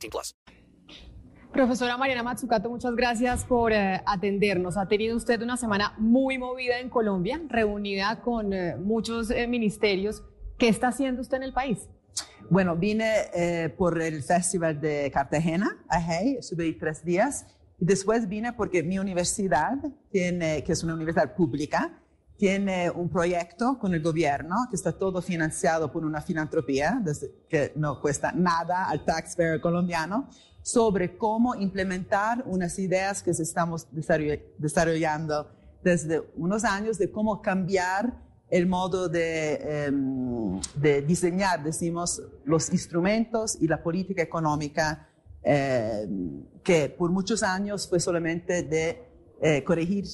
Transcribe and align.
18 0.00 0.10
plus. 0.10 0.34
Profesora 1.52 1.96
Mariana 1.96 2.22
Matsukato, 2.22 2.70
muchas 2.70 2.94
gracias 2.94 3.44
por 3.44 3.72
eh, 3.72 4.00
atendernos. 4.06 4.76
Ha 4.76 4.86
tenido 4.86 5.16
usted 5.16 5.42
una 5.42 5.56
semana 5.56 5.94
muy 5.98 6.38
movida 6.38 6.78
en 6.78 6.88
Colombia, 6.88 7.40
reunida 7.48 8.20
con 8.20 8.52
eh, 8.52 8.76
muchos 8.76 9.30
eh, 9.30 9.48
ministerios. 9.48 10.22
¿Qué 10.58 10.68
está 10.68 10.88
haciendo 10.88 11.22
usted 11.22 11.38
en 11.38 11.42
el 11.42 11.52
país? 11.52 11.88
Bueno, 12.48 12.76
vine 12.76 13.30
eh, 13.34 13.68
por 13.76 14.00
el 14.00 14.22
Festival 14.22 14.80
de 14.80 15.10
Cartagena, 15.12 15.76
Ajay, 15.88 16.36
estuve 16.36 16.64
ahí 16.64 16.72
tres 16.74 17.04
días. 17.04 17.46
Y 17.78 17.84
después 17.84 18.28
vine 18.28 18.52
porque 18.52 18.82
mi 18.82 18.98
universidad, 18.98 19.78
tiene, 20.10 20.62
que 20.64 20.72
es 20.72 20.82
una 20.84 20.94
universidad 20.94 21.34
pública, 21.34 21.98
tiene 22.40 22.90
un 22.90 23.10
proyecto 23.10 23.78
con 23.78 23.92
el 23.92 24.00
gobierno 24.00 24.56
que 24.70 24.76
está 24.76 24.92
todo 24.92 25.20
financiado 25.20 25.92
por 25.92 26.06
una 26.06 26.22
filantropía, 26.22 27.04
que 27.50 27.74
no 27.76 28.00
cuesta 28.00 28.32
nada 28.32 28.88
al 28.88 29.04
taxpayer 29.04 29.60
colombiano, 29.60 30.26
sobre 30.62 31.18
cómo 31.18 31.54
implementar 31.54 32.42
unas 32.46 32.78
ideas 32.78 33.22
que 33.22 33.32
estamos 33.32 33.88
desarrollando 34.58 35.50
desde 35.84 36.22
unos 36.34 36.64
años 36.64 36.96
de 36.96 37.10
cómo 37.12 37.42
cambiar 37.42 38.18
el 38.48 38.66
modo 38.66 39.10
de, 39.10 39.90
um, 39.92 40.58
de 40.76 41.02
diseñar, 41.02 41.62
decimos, 41.62 42.22
los 42.46 42.72
instrumentos 42.72 43.58
y 43.60 43.68
la 43.68 43.82
política 43.82 44.22
económica 44.22 45.10
eh, 45.42 46.08
que 46.64 46.88
por 46.88 47.10
muchos 47.10 47.42
años 47.42 47.86
fue 47.86 48.00
solamente 48.00 48.62
de 48.62 49.04
eh, 49.42 49.62
corregir 49.62 50.06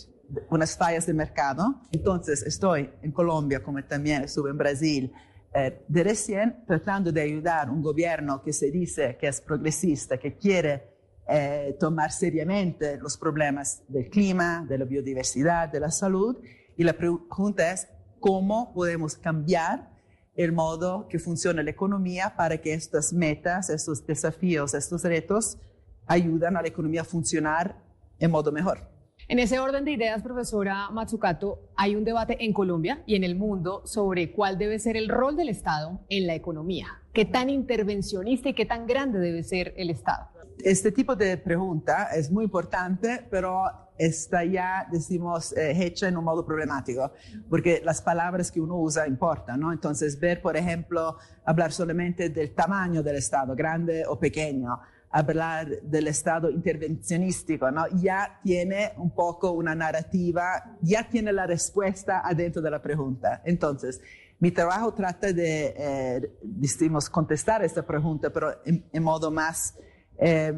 unas 0.51 0.77
fallas 0.77 1.07
de 1.07 1.15
mercado. 1.15 1.83
Entonces 1.93 2.43
estoy 2.43 2.91
en 3.03 3.13
Colombia, 3.13 3.63
como 3.63 3.83
también 3.85 4.25
estuve 4.25 4.51
en 4.51 4.59
Brasil, 4.59 5.13
eh, 5.55 5.85
de 5.89 6.05
recién 6.05 6.65
tratando 6.67 7.13
de 7.13 7.23
ayudar 7.23 7.69
a 7.69 7.71
un 7.71 7.83
gobierno 7.83 8.43
que 8.43 8.53
se 8.53 8.71
dice 8.71 9.17
que 9.19 9.29
es 9.29 9.41
progresista, 9.41 10.19
que 10.19 10.37
quiere 10.37 10.97
eh, 11.29 11.77
tomar 11.81 12.13
seriamente 12.13 12.99
los 12.99 13.17
problemas 13.17 13.83
del 13.89 14.09
clima, 14.09 14.65
de 14.69 14.79
la 14.79 14.85
biodiversidad, 14.85 15.69
de 15.69 15.81
la 15.81 15.91
salud. 15.91 16.37
Y 16.77 16.85
la 16.85 16.93
pregunta 16.93 17.73
es, 17.73 17.89
¿cómo 18.21 18.73
podemos 18.75 19.17
cambiar 19.17 19.97
el 20.37 20.53
modo 20.53 21.09
que 21.09 21.19
funciona 21.19 21.63
la 21.63 21.71
economía 21.71 22.35
para 22.37 22.59
que 22.59 22.75
estas 22.75 23.13
metas, 23.13 23.71
estos 23.71 24.07
desafíos, 24.07 24.75
estos 24.75 25.03
retos 25.03 25.59
ayuden 26.07 26.57
a 26.57 26.63
la 26.63 26.69
economía 26.69 27.01
a 27.01 27.05
funcionar 27.05 27.83
en 28.19 28.31
modo 28.31 28.53
mejor. 28.53 28.96
En 29.29 29.41
ese 29.41 29.59
orden 29.59 29.85
de 29.85 29.91
ideas, 29.91 30.23
profesora 30.23 30.89
Matsukato, 30.91 31.59
hay 31.75 31.97
un 31.97 32.05
debate 32.05 32.45
en 32.45 32.53
Colombia 32.53 33.03
y 33.07 33.17
en 33.17 33.25
el 33.25 33.35
mundo 33.35 33.83
sobre 33.85 34.31
cuál 34.31 34.57
debe 34.57 34.79
ser 34.79 34.97
el 34.97 35.09
rol 35.09 35.35
del 35.35 35.49
Estado 35.49 35.99
en 36.09 36.29
la 36.29 36.37
economía. 36.37 37.03
¿Qué 37.13 37.25
tan 37.25 37.51
intervencionista 37.51 38.51
y 38.51 38.55
qué 38.55 38.67
tan 38.67 38.87
grande 38.87 39.19
debe 39.19 39.43
ser 39.43 39.75
el 39.77 39.91
Estado? 39.91 40.29
Este 40.63 40.93
tipo 40.93 41.17
de 41.17 41.37
pregunta 41.39 42.05
es 42.15 42.31
muy 42.31 42.45
importante, 42.45 43.27
pero 43.29 43.65
está 43.99 44.45
ya, 44.45 44.87
decimos, 44.93 45.53
eh, 45.57 45.73
hecha 45.85 46.07
en 46.07 46.17
un 46.17 46.25
modo 46.25 46.47
problemático, 46.47 47.11
porque 47.51 47.83
las 47.85 48.01
palabras 48.01 48.53
que 48.53 48.61
uno 48.61 48.77
usa 48.77 49.09
importan, 49.09 49.59
¿no? 49.59 49.73
Entonces, 49.73 50.21
ver, 50.21 50.41
por 50.41 50.57
ejemplo, 50.57 51.17
hablar 51.45 51.73
solamente 51.73 52.29
del 52.29 52.55
tamaño 52.55 53.03
del 53.03 53.17
Estado, 53.17 53.57
grande 53.57 54.05
o 54.07 54.21
pequeño, 54.21 54.79
hablar 55.19 55.83
del 55.83 56.09
Estado 56.09 56.51
intervencionístico, 56.51 57.71
¿no? 57.71 57.87
Ya 58.01 58.41
tiene 58.43 58.93
un 58.97 59.11
poco 59.11 59.53
una 59.53 59.75
narrativa, 59.75 60.77
ya 60.83 61.09
tiene 61.09 61.33
la 61.33 61.47
respuesta 61.47 62.21
adentro 62.25 62.61
de 62.61 62.71
la 62.71 62.83
pregunta. 62.83 63.43
Entonces, 63.45 64.01
mi 64.39 64.51
trabajo 64.51 64.93
trata 64.93 65.33
de, 65.33 65.75
eh, 65.77 66.39
decimos, 66.43 67.09
contestar 67.09 67.65
esta 67.65 67.87
pregunta, 67.87 68.31
pero 68.31 68.49
en, 68.65 68.85
en 68.93 69.03
modo 69.03 69.31
más 69.31 69.75
eh, 70.19 70.53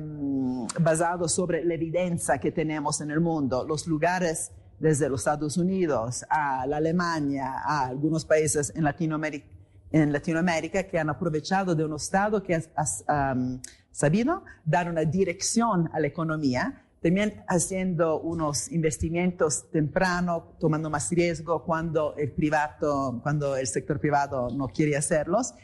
basado 0.81 1.29
sobre 1.29 1.65
la 1.65 1.75
evidencia 1.75 2.39
que 2.39 2.53
tenemos 2.53 3.01
en 3.01 3.11
el 3.11 3.21
mundo, 3.21 3.65
los 3.67 3.87
lugares 3.87 4.53
desde 4.79 5.09
los 5.09 5.21
Estados 5.21 5.57
Unidos 5.57 6.25
a 6.31 6.67
la 6.67 6.77
Alemania, 6.77 7.55
a 7.65 7.87
algunos 7.87 8.25
países 8.25 8.73
en 8.75 8.85
Latinoamérica, 8.85 9.47
en 9.91 10.13
Latinoamérica 10.13 10.85
que 10.85 10.99
han 10.99 11.11
aprovechado 11.11 11.75
de 11.75 11.85
un 11.85 11.95
Estado 11.95 12.43
que 12.43 12.55
ha 12.55 13.33
um, 13.35 13.61
sabido 13.91 14.45
dar 14.65 14.91
una 14.91 15.05
dirección 15.05 15.89
a 15.93 16.01
la 16.01 16.07
economía, 16.07 16.85
también 17.01 17.43
haciendo 17.47 18.21
unos 18.21 18.71
investimientos 18.73 19.71
temprano, 19.71 20.57
tomando 20.59 20.91
más 20.91 21.11
riesgo 21.11 21.65
cuando 21.65 22.15
el 22.17 22.33
privado, 22.33 23.21
cuando 23.23 23.57
el 23.57 23.67
sector 23.67 24.01
privado 24.01 24.49
no 24.51 24.69
quiere 24.69 24.97
hacerlos, 24.97 25.55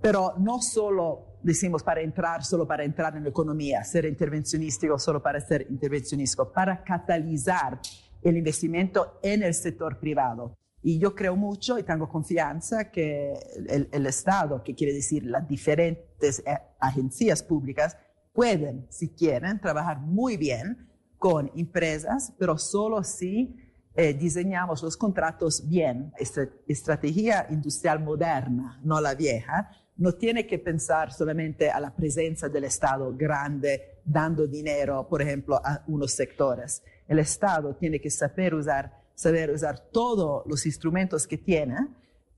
pero 0.00 0.34
no 0.38 0.60
solo 0.62 1.38
decimos 1.42 1.82
para 1.82 2.00
entrar, 2.00 2.44
solo 2.44 2.66
para 2.66 2.84
entrar 2.84 3.16
en 3.16 3.24
la 3.24 3.30
economía, 3.30 3.84
ser 3.84 4.06
intervencionístico 4.06 4.98
solo 4.98 5.22
para 5.22 5.40
ser 5.40 5.66
intervencionístico, 5.70 6.50
para 6.50 6.82
catalizar 6.82 7.78
el 8.22 8.36
investimento 8.36 9.18
en 9.22 9.42
el 9.42 9.54
sector 9.54 9.98
privado. 9.98 10.56
Y 10.82 10.98
yo 10.98 11.14
creo 11.14 11.36
mucho 11.36 11.78
y 11.78 11.82
tengo 11.82 12.08
confianza 12.08 12.90
que 12.90 13.34
el, 13.68 13.88
el 13.92 14.06
Estado, 14.06 14.62
que 14.62 14.74
quiere 14.74 14.94
decir 14.94 15.24
las 15.24 15.46
diferentes 15.46 16.40
eh, 16.40 16.58
agencias 16.78 17.42
públicas, 17.42 17.96
pueden, 18.32 18.86
si 18.88 19.10
quieren, 19.10 19.60
trabajar 19.60 20.00
muy 20.00 20.36
bien 20.36 20.88
con 21.18 21.50
empresas, 21.54 22.32
pero 22.38 22.56
solo 22.56 23.04
si 23.04 23.54
eh, 23.94 24.14
diseñamos 24.14 24.82
los 24.82 24.96
contratos 24.96 25.68
bien. 25.68 26.12
Esta 26.16 26.48
estrategia 26.66 27.46
industrial 27.50 28.00
moderna, 28.00 28.80
no 28.82 29.00
la 29.00 29.14
vieja, 29.14 29.70
no 29.96 30.12
tiene 30.12 30.46
que 30.46 30.58
pensar 30.58 31.12
solamente 31.12 31.70
a 31.70 31.80
la 31.80 31.94
presencia 31.94 32.48
del 32.48 32.64
Estado 32.64 33.14
grande 33.14 34.00
dando 34.04 34.46
dinero, 34.46 35.06
por 35.08 35.20
ejemplo, 35.20 35.60
a 35.62 35.84
unos 35.88 36.12
sectores. 36.12 36.82
El 37.06 37.18
Estado 37.18 37.74
tiene 37.76 38.00
que 38.00 38.08
saber 38.08 38.54
usar, 38.54 38.99
saber 39.20 39.50
usar 39.50 39.78
todos 39.78 40.44
los 40.46 40.64
instrumentos 40.64 41.26
que 41.26 41.36
tiene, 41.36 41.76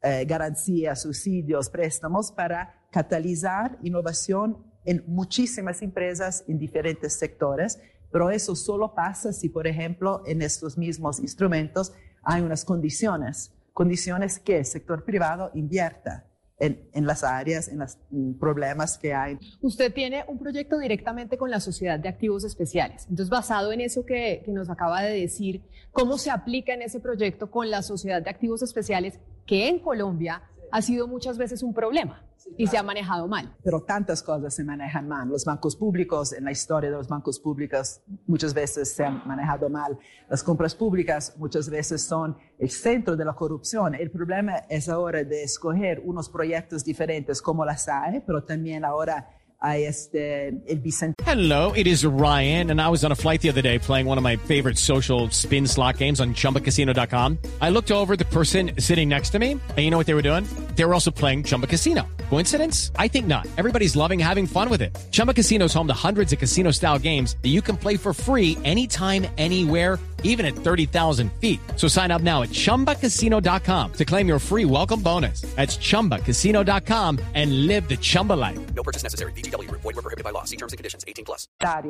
eh, 0.03 0.25
garantías, 0.25 1.03
subsidios, 1.03 1.70
préstamos, 1.70 2.32
para 2.32 2.75
catalizar 2.91 3.78
innovación 3.84 4.59
en 4.84 5.04
muchísimas 5.06 5.81
empresas 5.81 6.42
en 6.48 6.59
diferentes 6.59 7.12
sectores, 7.12 7.78
pero 8.10 8.31
eso 8.31 8.56
solo 8.56 8.97
pasa 8.97 9.32
si, 9.32 9.48
por 9.48 9.69
ejemplo, 9.69 10.25
en 10.26 10.42
estos 10.42 10.76
mismos 10.76 11.21
instrumentos 11.21 11.92
hay 12.25 12.42
unas 12.42 12.65
condiciones, 12.65 13.53
condiciones 13.72 14.41
que 14.41 14.59
el 14.59 14.65
sector 14.65 15.04
privado 15.04 15.53
invierta 15.54 16.26
en, 16.62 17.06
las 17.06 17.25
áreas, 17.25 17.69
en 17.69 17.81
los 17.81 17.99
mm, 18.11 18.34
problemas 18.34 18.97
que 18.97 19.12
hay. 19.12 19.39
Usted 19.61 19.93
tiene 19.93 20.25
un 20.28 20.39
proyecto 20.39 20.78
directamente 20.78 21.37
con 21.37 21.50
la 21.50 21.59
Sociedad 21.59 21.99
de 21.99 22.09
Activos 22.09 22.45
Especiales. 22.45 23.03
Entonces, 23.11 23.31
basado 23.31 23.73
en 23.73 23.81
eso 23.81 24.06
que, 24.06 24.43
que 24.45 24.53
nos 24.53 24.71
acaba 24.71 25.03
de 25.03 25.21
decir, 25.21 25.62
¿cómo 25.91 26.19
se 26.19 26.31
aplica 26.31 26.72
en 26.72 26.83
ese 26.83 27.01
proyecto 27.01 27.51
con 27.51 27.71
la 27.71 27.83
Sociedad 27.83 28.22
de 28.22 28.31
Activos 28.31 28.62
Especiales 28.62 29.19
que 29.45 29.69
en 29.69 29.81
Colombia 29.81 30.43
ha 30.72 30.83
sido 30.83 31.06
muchas 31.06 31.38
veces 31.38 31.62
un 31.62 31.75
problema 31.75 32.25
y 32.56 32.66
se 32.66 32.77
ha 32.77 32.83
manejado 32.83 33.28
mal. 33.28 33.55
Pero 33.62 33.83
tantas 33.83 34.22
cosas 34.22 34.55
se 34.55 34.65
manejan 34.65 35.06
mal. 35.06 35.28
Los 35.28 35.44
bancos 35.44 35.77
públicos, 35.77 36.33
en 36.33 36.44
la 36.44 36.50
historia 36.50 36.91
de 36.91 36.97
los 36.97 37.09
bancos 37.09 37.39
públicos, 37.39 38.01
muchas 38.27 38.54
veces 38.54 38.92
se 38.92 39.04
han 39.04 39.22
manejado 39.27 39.69
mal. 39.69 39.98
Las 40.28 40.42
compras 40.42 40.74
públicas 40.74 41.34
muchas 41.39 41.69
veces 41.69 42.03
son 42.03 42.36
el 42.59 42.71
centro 42.71 43.16
de 43.16 43.24
la 43.24 43.34
corrupción. 43.34 43.95
El 43.95 44.10
problema 44.10 44.57
es 44.69 44.89
ahora 44.89 45.22
de 45.24 45.45
escoger 45.45 46.03
unos 46.04 46.28
proyectos 46.28 46.84
diferentes 46.84 47.41
como 47.41 47.65
la 47.65 47.77
SAE, 47.77 48.22
pero 48.27 48.42
también 48.42 48.84
ahora 48.84 49.28
hay 49.63 49.84
este, 49.84 50.48
el 50.48 50.80
Vicente. 50.80 51.22
Hello, 51.24 51.72
it 51.74 51.86
is 51.86 52.04
Ryan, 52.04 52.71
and 52.71 52.80
I 52.80 52.89
was 52.89 53.04
on 53.04 53.13
a 53.13 53.15
flight 53.15 53.41
the 53.42 53.48
other 53.48 53.63
day 53.63 53.78
playing 53.78 54.07
one 54.07 54.19
of 54.19 54.24
my 54.24 54.36
favorite 54.36 54.77
social 54.77 55.30
spin 55.30 55.66
slot 55.66 55.98
games 55.98 56.21
on 56.21 56.34
chumbacasino.com. 56.34 57.39
I 57.60 57.71
looked 57.71 57.92
over 57.92 58.16
the 58.16 58.24
person 58.24 58.72
sitting 58.78 59.09
next 59.09 59.30
to 59.30 59.39
me, 59.39 59.53
and 59.53 59.78
you 59.78 59.91
know 59.91 59.98
what 59.98 60.07
they 60.07 60.15
were 60.15 60.22
doing? 60.22 60.45
They 60.74 60.84
were 60.84 60.95
also 60.95 61.10
playing 61.10 61.45
Chumba 61.45 61.66
Casino. 61.66 62.09
Coincidence? 62.30 62.91
I 62.97 63.09
think 63.09 63.27
not. 63.27 63.47
Everybody's 63.59 63.95
loving 63.95 64.19
having 64.19 64.47
fun 64.47 64.71
with 64.71 64.83
it. 64.83 64.97
Chumba 65.10 65.34
Casino 65.34 65.66
is 65.66 65.74
home 65.74 65.86
to 65.86 65.92
hundreds 65.95 66.33
of 66.33 66.39
casino 66.39 66.71
style 66.71 66.98
games 66.98 67.36
that 67.42 67.51
you 67.51 67.60
can 67.60 67.77
play 67.77 67.98
for 67.98 68.15
free 68.15 68.57
anytime, 68.65 69.27
anywhere, 69.36 69.98
even 70.22 70.47
at 70.47 70.54
30,000 70.54 71.30
feet. 71.34 71.60
So 71.77 71.89
sign 71.89 72.10
up 72.10 72.22
now 72.22 72.42
at 72.42 72.48
chumbacasino.com 72.48 73.92
to 73.92 74.04
claim 74.04 74.27
your 74.27 74.39
free 74.39 74.65
welcome 74.65 75.03
bonus. 75.03 75.42
That's 75.57 75.77
chumbacasino.com 75.77 77.19
and 77.34 77.66
live 77.66 77.89
the 77.89 77.98
Chumba 77.98 78.33
life. 78.33 78.59
No 78.74 78.83
purchase 78.83 79.03
necessary. 79.03 79.33
VGW 79.33 79.69
Group. 79.69 79.83
Void 79.83 79.97
were 79.97 80.03
prohibited 80.03 80.24
by 80.24 80.30
law. 80.30 80.45
See 80.45 80.57
terms 80.57 80.72
and 80.72 80.78
conditions. 80.78 81.04
18 81.07 81.27
plus. 81.27 81.48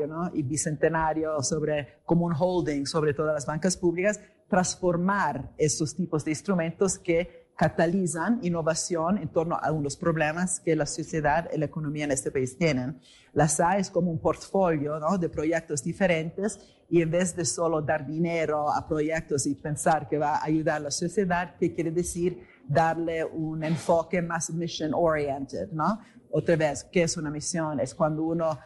¿no? 0.09 0.31
y 0.35 0.43
bicentenario 0.43 1.43
sobre, 1.43 2.01
como 2.05 2.27
un 2.27 2.33
holding 2.33 2.87
sobre 2.87 3.15
todas 3.15 3.35
las 3.35 3.47
bancas 3.47 3.77
públicas, 3.77 4.21
transformar 4.49 5.51
estos 5.57 5.95
tipos 5.95 6.25
de 6.25 6.33
instrumentos 6.33 6.99
que 6.99 7.42
catalizan 7.57 8.41
innovación 8.43 9.19
en 9.19 9.29
torno 9.29 9.59
a 9.61 9.71
unos 9.73 9.97
problemas 9.97 10.61
que 10.61 10.75
la 10.75 10.87
sociedad 10.87 11.49
y 11.55 11.59
la 11.59 11.67
economía 11.67 12.05
en 12.05 12.13
este 12.13 12.31
país 12.31 12.57
tienen. 12.57 13.01
La 13.35 13.49
SAE 13.49 13.81
es 13.81 13.91
como 13.91 14.11
un 14.11 14.19
portfolio 14.19 14.99
de 15.19 15.29
proyectos 15.29 15.83
diferentes 15.83 16.59
y 16.89 17.03
en 17.03 17.11
vez 17.11 17.35
de 17.37 17.45
solo 17.45 17.81
dar 17.81 18.07
dinero 18.07 18.71
a 18.71 18.87
proyectos 18.87 19.47
y 19.47 19.55
pensar 19.55 20.09
que 20.09 20.19
va 20.19 20.37
a 20.37 20.45
ayudar 20.45 20.77
a 20.77 20.81
la 20.81 20.91
sociedad, 20.91 21.55
¿qué 21.59 21.75
quiere 21.75 21.91
decir? 21.91 22.47
Darle 22.67 23.25
un 23.25 23.65
enfoque 23.65 24.21
más 24.23 24.51
mission 24.51 24.93
oriented, 24.95 25.71
¿no? 25.73 26.01
Otra 26.31 26.57
vez, 26.57 26.85
¿qué 26.85 27.03
es 27.05 27.17
una 27.17 27.31
misión? 27.31 27.81
Es 27.81 27.95
cuando 27.95 28.23
uno 28.25 28.59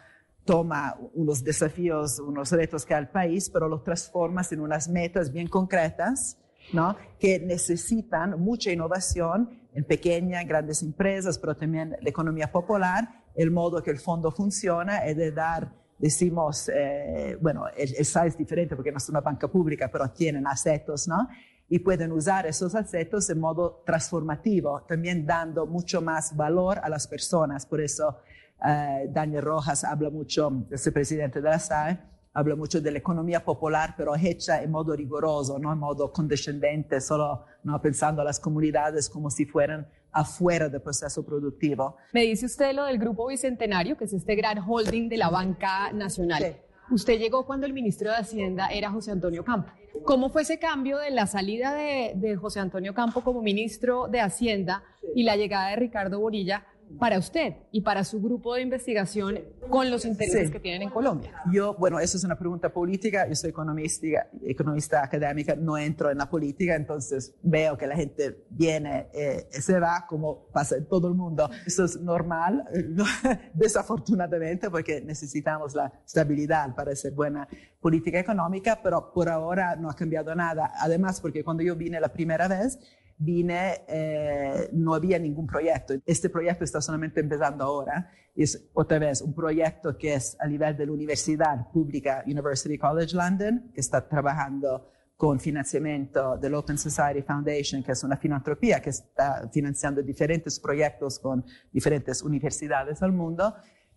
toma 0.44 0.96
unos 1.14 1.42
desafíos, 1.42 2.20
unos 2.20 2.52
retos 2.52 2.86
que 2.86 2.94
hay 2.94 3.00
al 3.00 3.10
país, 3.10 3.50
pero 3.50 3.68
los 3.68 3.82
transformas 3.82 4.52
en 4.52 4.60
unas 4.60 4.88
metas 4.88 5.32
bien 5.32 5.48
concretas 5.48 6.38
¿no? 6.72 6.96
que 7.18 7.38
necesitan 7.40 8.38
mucha 8.40 8.70
innovación 8.70 9.60
en 9.74 9.84
pequeñas, 9.84 10.46
grandes 10.46 10.82
empresas, 10.82 11.38
pero 11.38 11.56
también 11.56 11.96
la 12.00 12.08
economía 12.08 12.50
popular. 12.50 13.24
El 13.34 13.50
modo 13.50 13.82
que 13.82 13.90
el 13.90 13.98
fondo 13.98 14.30
funciona 14.30 15.04
es 15.04 15.16
de 15.16 15.32
dar, 15.32 15.70
decimos, 15.98 16.70
eh, 16.74 17.36
bueno, 17.40 17.66
el, 17.76 17.94
el 17.94 18.04
SAI 18.04 18.28
es 18.28 18.38
diferente 18.38 18.74
porque 18.74 18.90
no 18.90 18.98
es 18.98 19.08
una 19.08 19.20
banca 19.20 19.48
pública, 19.48 19.90
pero 19.92 20.10
tienen 20.10 20.46
asetos, 20.46 21.06
¿no? 21.06 21.28
Y 21.68 21.80
pueden 21.80 22.12
usar 22.12 22.46
esos 22.46 22.74
asetos 22.74 23.28
en 23.28 23.40
modo 23.40 23.82
transformativo, 23.84 24.82
también 24.88 25.26
dando 25.26 25.66
mucho 25.66 26.00
más 26.00 26.34
valor 26.34 26.78
a 26.78 26.88
las 26.88 27.06
personas. 27.06 27.66
Por 27.66 27.80
eso 27.80 28.18
eh, 28.64 29.08
Daniel 29.10 29.42
Rojas 29.42 29.84
habla 29.84 30.08
mucho, 30.08 30.66
es 30.70 30.86
el 30.86 30.92
presidente 30.92 31.40
de 31.40 31.50
la 31.50 31.58
SAE, 31.58 31.98
habla 32.36 32.54
mucho 32.54 32.82
de 32.82 32.90
la 32.90 32.98
economía 32.98 33.42
popular, 33.42 33.94
pero 33.96 34.14
hecha 34.14 34.62
en 34.62 34.70
modo 34.70 34.94
riguroso, 34.94 35.58
no 35.58 35.72
en 35.72 35.78
modo 35.78 36.12
condescendente, 36.12 37.00
solo 37.00 37.46
no 37.62 37.80
pensando 37.80 38.20
a 38.20 38.24
las 38.26 38.38
comunidades 38.38 39.08
como 39.08 39.30
si 39.30 39.46
fueran 39.46 39.88
afuera 40.12 40.68
del 40.68 40.82
proceso 40.82 41.24
productivo. 41.24 41.96
Me 42.12 42.24
dice 42.24 42.44
usted 42.44 42.74
lo 42.74 42.84
del 42.84 42.98
Grupo 42.98 43.26
Bicentenario, 43.26 43.96
que 43.96 44.04
es 44.04 44.12
este 44.12 44.34
gran 44.34 44.58
holding 44.58 45.08
de 45.08 45.16
la 45.16 45.30
banca 45.30 45.90
nacional. 45.92 46.58
Usted 46.90 47.18
llegó 47.18 47.46
cuando 47.46 47.66
el 47.66 47.72
ministro 47.72 48.10
de 48.10 48.16
Hacienda 48.16 48.68
era 48.68 48.90
José 48.90 49.12
Antonio 49.12 49.42
Campo. 49.42 49.72
¿Cómo 50.04 50.28
fue 50.28 50.42
ese 50.42 50.58
cambio 50.58 50.98
de 50.98 51.10
la 51.10 51.26
salida 51.26 51.72
de, 51.72 52.12
de 52.16 52.36
José 52.36 52.60
Antonio 52.60 52.92
Campo 52.92 53.22
como 53.22 53.40
ministro 53.40 54.08
de 54.08 54.20
Hacienda 54.20 54.84
y 55.14 55.22
la 55.22 55.36
llegada 55.36 55.70
de 55.70 55.76
Ricardo 55.76 56.20
Borilla 56.20 56.66
para 56.98 57.18
usted 57.18 57.54
y 57.72 57.82
para 57.82 58.04
su 58.04 58.20
grupo 58.20 58.54
de 58.54 58.62
investigación 58.62 59.40
con 59.68 59.90
los 59.90 60.04
intereses 60.04 60.50
que 60.50 60.60
tienen 60.60 60.82
en 60.82 60.90
Colombia? 60.90 61.32
Yo, 61.52 61.74
bueno, 61.74 61.98
eso 61.98 62.16
es 62.16 62.24
una 62.24 62.38
pregunta 62.38 62.72
política. 62.72 63.28
Yo 63.28 63.34
soy 63.34 63.50
economista, 63.50 64.28
economista 64.44 65.04
académica, 65.04 65.54
no 65.54 65.76
entro 65.76 66.10
en 66.10 66.18
la 66.18 66.28
política, 66.28 66.74
entonces 66.74 67.34
veo 67.42 67.76
que 67.76 67.86
la 67.86 67.96
gente 67.96 68.44
viene 68.50 69.08
eh, 69.12 69.46
se 69.50 69.78
va 69.78 70.06
como 70.08 70.46
pasa 70.52 70.76
en 70.76 70.86
todo 70.86 71.08
el 71.08 71.14
mundo. 71.14 71.50
Eso 71.66 71.84
es 71.84 72.00
normal, 72.00 72.64
desafortunadamente, 73.54 74.70
porque 74.70 75.00
necesitamos 75.00 75.74
la 75.74 75.92
estabilidad 76.04 76.74
para 76.74 76.92
hacer 76.92 77.12
buena 77.12 77.48
política 77.80 78.18
económica, 78.18 78.80
pero 78.82 79.12
por 79.12 79.28
ahora 79.28 79.76
no 79.76 79.90
ha 79.90 79.94
cambiado 79.94 80.34
nada. 80.34 80.72
Además, 80.80 81.20
porque 81.20 81.44
cuando 81.44 81.62
yo 81.62 81.76
vine 81.76 82.00
la 82.00 82.12
primera 82.12 82.48
vez, 82.48 82.78
vine, 83.18 83.84
eh, 83.88 84.68
no 84.72 84.94
había 84.94 85.18
ningún 85.18 85.46
proyecto. 85.46 85.94
Este 86.04 86.28
proyecto 86.28 86.64
está 86.64 86.80
solamente 86.80 87.20
empezando 87.20 87.64
ahora. 87.64 88.10
Es 88.34 88.68
otra 88.74 88.98
vez 88.98 89.22
un 89.22 89.34
proyecto 89.34 89.96
que 89.96 90.14
es 90.14 90.36
a 90.40 90.46
nivel 90.46 90.76
de 90.76 90.86
la 90.86 90.92
Universidad 90.92 91.70
Pública 91.72 92.22
University 92.26 92.76
College 92.78 93.16
London, 93.16 93.70
que 93.74 93.80
está 93.80 94.06
trabajando 94.06 94.90
con 95.16 95.40
financiamiento 95.40 96.36
del 96.36 96.54
Open 96.54 96.76
Society 96.76 97.22
Foundation, 97.22 97.82
que 97.82 97.92
es 97.92 98.04
una 98.04 98.18
filantropía 98.18 98.80
que 98.80 98.90
está 98.90 99.48
financiando 99.50 100.02
diferentes 100.02 100.60
proyectos 100.60 101.18
con 101.18 101.44
diferentes 101.72 102.22
universidades 102.22 103.00
del 103.00 103.12
mundo, 103.12 103.54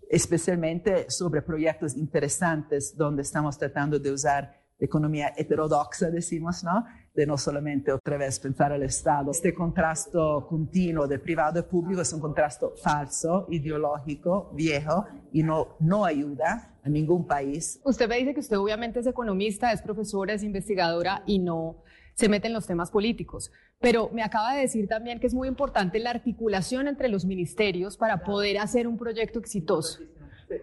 especialmente 0.10 1.10
sobre 1.10 1.42
proyectos 1.42 1.98
interesantes 1.98 2.96
donde 2.96 3.24
estamos 3.24 3.58
tratando 3.58 4.00
de 4.00 4.12
usar 4.12 4.59
economía 4.80 5.34
heterodoxa, 5.36 6.10
decimos, 6.10 6.64
¿no? 6.64 6.86
De 7.14 7.26
no 7.26 7.38
solamente 7.38 7.92
otra 7.92 8.18
vez 8.18 8.40
pensar 8.40 8.72
al 8.72 8.84
Estado. 8.84 9.32
Este 9.32 9.54
contrasto 9.54 10.48
continuo 10.48 11.08
de 11.08 11.20
privado 11.20 11.60
y 11.60 11.64
público 11.64 12.02
es 12.02 12.14
un 12.14 12.22
contrasto 12.22 12.74
falso, 12.82 13.46
ideológico, 13.50 14.52
viejo 14.54 15.06
y 15.34 15.44
no, 15.44 15.76
no 15.80 16.06
ayuda 16.06 16.78
a 16.84 16.90
ningún 16.90 17.28
país. 17.28 17.80
Usted 17.84 18.08
me 18.08 18.18
dice 18.18 18.34
que 18.34 18.40
usted 18.40 18.58
obviamente 18.58 19.00
es 19.00 19.08
economista, 19.08 19.72
es 19.72 19.82
profesora, 19.82 20.34
es 20.34 20.44
investigadora 20.44 21.24
y 21.26 21.40
no 21.40 21.84
se 22.14 22.30
mete 22.30 22.48
en 22.48 22.54
los 22.54 22.68
temas 22.68 22.92
políticos. 22.92 23.52
Pero 23.80 24.10
me 24.14 24.24
acaba 24.24 24.54
de 24.54 24.62
decir 24.62 24.88
también 24.88 25.20
que 25.20 25.28
es 25.28 25.34
muy 25.34 25.48
importante 25.48 26.00
la 26.00 26.10
articulación 26.10 26.88
entre 26.88 27.08
los 27.08 27.26
ministerios 27.26 27.96
para 27.96 28.24
poder 28.24 28.58
hacer 28.58 28.88
un 28.88 28.98
proyecto 28.98 29.40
exitoso. 29.40 30.00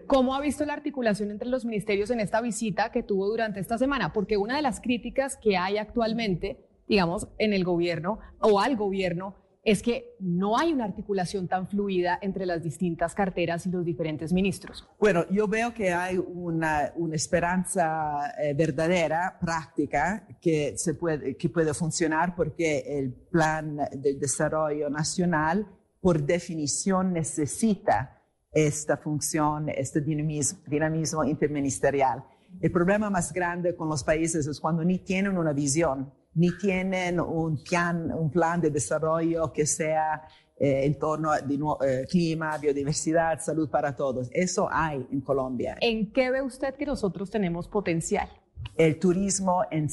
¿Cómo 0.06 0.34
ha 0.34 0.40
visto 0.40 0.64
la 0.64 0.72
articulación 0.72 1.30
entre 1.30 1.48
los 1.48 1.64
ministerios 1.64 2.10
en 2.10 2.20
esta 2.20 2.40
visita 2.40 2.90
que 2.90 3.02
tuvo 3.02 3.28
durante 3.28 3.60
esta 3.60 3.78
semana? 3.78 4.12
Porque 4.12 4.36
una 4.36 4.56
de 4.56 4.62
las 4.62 4.80
críticas 4.80 5.36
que 5.36 5.56
hay 5.56 5.78
actualmente, 5.78 6.58
digamos, 6.88 7.28
en 7.38 7.52
el 7.52 7.64
gobierno 7.64 8.18
o 8.40 8.60
al 8.60 8.76
gobierno, 8.76 9.36
es 9.66 9.82
que 9.82 10.14
no 10.20 10.56
hay 10.56 10.72
una 10.72 10.84
articulación 10.84 11.48
tan 11.48 11.66
fluida 11.66 12.20
entre 12.22 12.46
las 12.46 12.62
distintas 12.62 13.16
carteras 13.16 13.66
y 13.66 13.70
los 13.70 13.84
diferentes 13.84 14.32
ministros. 14.32 14.88
Bueno, 15.00 15.26
yo 15.28 15.48
veo 15.48 15.74
que 15.74 15.92
hay 15.92 16.18
una, 16.18 16.92
esperanza 17.12 18.32
eh, 18.40 18.54
verdadera, 18.54 19.36
práctica, 19.40 20.24
que, 20.40 20.78
se 20.78 20.94
puede, 20.94 21.36
que 21.36 21.48
puede 21.48 21.74
funcionar 21.74 22.36
porque 22.36 22.84
el 22.86 23.12
plan 23.12 23.76
de 23.92 24.14
desarrollo 24.14 24.88
nacional, 24.88 25.66
por 26.00 26.22
definición, 26.22 27.12
necesita 27.12 28.15
esta 28.56 28.96
función, 28.96 29.68
este 29.68 30.00
dinamismo, 30.00 31.24
interministerial. 31.24 32.24
El 32.58 32.72
problema 32.72 33.10
más 33.10 33.30
grande 33.30 33.76
con 33.76 33.86
los 33.90 34.02
países 34.02 34.46
es 34.46 34.58
cuando 34.58 34.82
ni 34.82 34.98
tienen 34.98 35.36
una 35.36 35.52
visión, 35.52 36.10
ni 36.34 36.56
tienen 36.56 37.20
un 37.20 37.62
plan, 37.62 38.10
un 38.10 38.30
plan 38.30 38.58
de 38.62 38.70
desarrollo 38.70 39.52
que 39.52 39.66
sea 39.66 40.26
eh, 40.58 40.86
en 40.86 40.98
torno 40.98 41.32
al 41.32 41.44
eh, 41.84 42.06
clima, 42.08 42.56
biodiversidad, 42.56 43.40
salud 43.40 43.68
para 43.68 43.94
todos. 43.94 44.30
Eso 44.32 44.70
hay 44.72 45.06
en 45.12 45.20
Colombia. 45.20 45.76
¿En 45.82 46.10
qué 46.10 46.30
ve 46.30 46.40
usted 46.40 46.76
que 46.76 46.86
nosotros 46.86 47.30
tenemos 47.30 47.68
potencial? 47.68 48.30
El 48.74 48.98
turismo 48.98 49.64
en, 49.70 49.90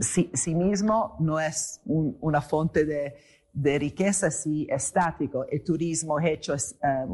sí, 0.00 0.54
mismo 0.56 1.16
no 1.20 1.38
es 1.38 1.80
una 1.84 2.40
fuente 2.40 2.84
de 2.84 3.14
de 3.52 3.78
riqueza 3.78 4.30
sí 4.30 4.66
estático, 4.70 5.46
el 5.50 5.62
turismo 5.62 6.18
hecho 6.18 6.54
eh, 6.54 6.58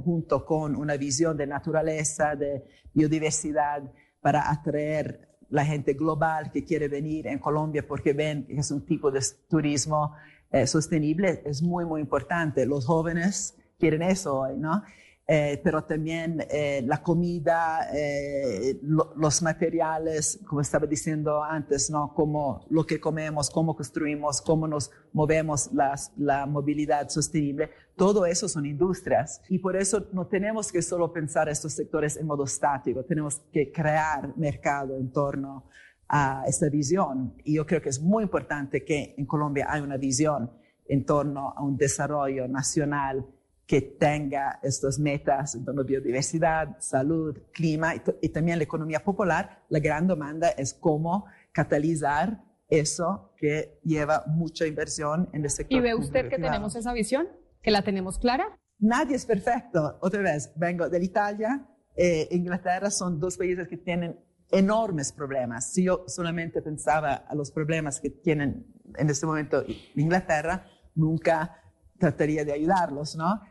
junto 0.05 0.45
con 0.45 0.77
una 0.77 0.97
visión 0.97 1.37
de 1.37 1.47
naturaleza, 1.47 2.37
de 2.37 2.65
biodiversidad, 2.95 3.83
para 4.21 4.51
atraer 4.51 5.29
la 5.51 5.65
gente 5.65 5.95
global 5.95 6.51
que 6.53 6.65
quiere 6.65 6.89
venir 6.89 7.27
en 7.27 7.39
Colombia 7.39 7.87
porque 7.87 8.13
ven 8.13 8.47
que 8.47 8.59
es 8.59 8.71
un 8.71 8.85
tipo 8.85 9.11
de 9.11 9.21
turismo 9.49 10.15
eh, 10.51 10.67
sostenible, 10.67 11.43
es 11.45 11.63
muy, 11.63 11.85
muy 11.85 12.01
importante. 12.01 12.67
Los 12.67 12.87
jóvenes 12.87 13.57
quieren 13.79 14.03
eso 14.03 14.41
hoy, 14.41 14.57
¿no? 14.59 14.83
Eh, 15.31 15.61
pero 15.63 15.85
también 15.85 16.43
eh, 16.49 16.83
la 16.87 17.03
comida, 17.03 17.91
eh, 17.93 18.81
los 18.83 19.43
materiales, 19.43 20.41
como 20.47 20.63
estaba 20.63 20.87
diciendo 20.87 21.45
antes, 21.45 21.91
¿no? 21.91 22.15
Como 22.15 22.65
lo 22.71 22.87
que 22.87 22.99
comemos, 22.99 23.51
cómo 23.51 23.77
construimos, 23.77 24.41
cómo 24.41 24.67
nos 24.67 24.91
movemos, 25.13 25.71
las, 25.75 26.15
la 26.17 26.47
movilidad 26.47 27.11
sostenible, 27.11 27.69
todo 27.95 28.25
eso 28.25 28.49
son 28.49 28.65
industrias. 28.65 29.43
Y 29.51 29.59
por 29.59 29.77
eso 29.77 30.07
no 30.15 30.27
tenemos 30.29 30.73
que 30.73 30.81
solo 30.81 31.13
pensar 31.13 31.51
estos 31.51 31.75
sectores 31.75 32.17
en 32.17 32.27
modo 32.27 32.45
estático, 32.45 33.05
tenemos 33.05 33.43
que 33.53 33.71
crear 33.71 34.35
mercado 34.39 34.97
en 34.97 35.13
torno 35.13 35.69
a 36.09 36.45
esta 36.47 36.71
visión. 36.71 37.35
Y 37.45 37.57
yo 37.57 37.67
creo 37.67 37.83
que 37.83 37.91
es 37.91 38.01
muy 38.01 38.23
importante 38.23 38.83
que 38.83 39.15
en 39.19 39.27
Colombia 39.27 39.67
hay 39.69 39.83
una 39.83 39.99
visión 39.99 40.51
en 40.87 41.05
torno 41.05 41.53
a 41.55 41.63
un 41.63 41.77
desarrollo 41.77 42.49
nacional 42.49 43.27
que 43.69 43.83
tenga 43.83 44.59
estas 44.63 44.99
metas 44.99 45.55
en 45.55 45.63
torno 45.63 45.83
a 45.83 45.85
biodiversidad, 45.85 46.79
salud, 46.81 47.39
clima 47.53 47.95
y, 48.23 48.29
también 48.31 48.57
la 48.57 48.65
economía 48.65 49.05
popular, 49.05 49.63
la 49.69 49.79
gran 49.79 50.09
demanda 50.09 50.49
es 50.49 50.73
cómo 50.73 51.27
catalizar 51.53 52.43
eso 52.71 53.35
que 53.37 53.79
lleva 53.85 54.25
mucha 54.27 54.67
inversión 54.67 55.29
en 55.35 55.45
el 55.45 55.51
sector. 55.51 55.79
¿Y 55.79 55.83
ve 55.83 55.95
usted 55.95 56.31
que 56.31 56.39
tenemos 56.39 56.77
esa 56.77 56.95
visión? 56.95 57.29
¿Que 57.61 57.71
la 57.71 57.83
tenemos 57.83 58.19
clara? 58.19 58.59
nadie 58.79 59.17
es 59.17 59.27
perfecto. 59.27 59.99
Otra 60.01 60.23
vez, 60.23 60.51
vengo 60.57 60.89
de 60.89 61.05
Italia 61.05 61.67
e 61.95 62.29
Inglaterra 62.31 62.91
son 62.91 63.21
dos 63.21 63.37
países 63.37 63.69
que 63.69 63.77
tienen 63.77 64.19
enormes 64.51 65.13
problemas. 65.13 65.73
Si 65.73 65.85
yo 65.85 66.05
solamente 66.07 66.63
pensaba 66.63 67.13
a 67.29 67.35
los 67.35 67.51
problemas 67.51 68.01
que 68.01 68.09
tienen 68.09 68.67
en 68.97 69.11
este 69.11 69.27
momento 69.27 69.63
Inglaterra, 69.95 70.65
nunca 70.95 71.61
trataría 71.99 72.45
de 72.45 72.53
ayudarlos, 72.53 73.17
¿no? 73.17 73.43